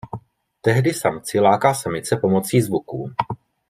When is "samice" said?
1.73-2.17